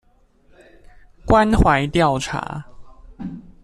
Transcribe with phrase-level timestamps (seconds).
[1.27, 2.65] 關懷調查